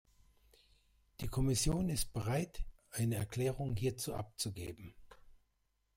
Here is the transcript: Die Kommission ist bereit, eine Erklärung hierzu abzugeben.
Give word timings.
Die 1.19 1.27
Kommission 1.27 1.87
ist 1.89 2.11
bereit, 2.11 2.65
eine 2.89 3.17
Erklärung 3.17 3.75
hierzu 3.75 4.15
abzugeben. 4.15 4.95